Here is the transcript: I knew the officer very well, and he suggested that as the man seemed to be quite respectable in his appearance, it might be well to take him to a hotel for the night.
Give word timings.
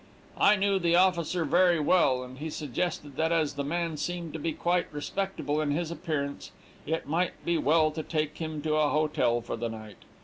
I 0.39 0.55
knew 0.55 0.79
the 0.79 0.95
officer 0.95 1.45
very 1.45 1.79
well, 1.79 2.23
and 2.23 2.39
he 2.39 2.49
suggested 2.49 3.17
that 3.17 3.31
as 3.31 3.53
the 3.53 3.63
man 3.63 3.97
seemed 3.97 4.33
to 4.33 4.39
be 4.39 4.51
quite 4.51 4.91
respectable 4.91 5.61
in 5.61 5.69
his 5.69 5.91
appearance, 5.91 6.51
it 6.87 7.07
might 7.07 7.45
be 7.45 7.59
well 7.59 7.91
to 7.91 8.01
take 8.01 8.39
him 8.39 8.63
to 8.63 8.73
a 8.77 8.89
hotel 8.89 9.41
for 9.41 9.55
the 9.55 9.69
night. 9.69 9.97